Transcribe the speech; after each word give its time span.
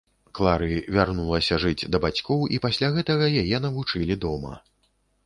Клары 0.37 0.69
вярнулася 0.95 1.59
жыць 1.63 1.87
да 1.95 2.01
бацькоў, 2.05 2.39
і 2.55 2.61
пасля 2.65 2.89
гэтага 2.97 3.29
яе 3.43 3.57
навучылі 3.67 4.19
дома. 4.25 4.57